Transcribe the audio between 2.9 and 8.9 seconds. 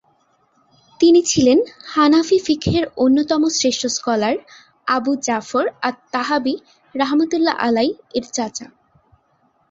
অন্যতম শ্রেষ্ঠ scholar Abu Jafar at Tahawi রহঃ এর চাচা।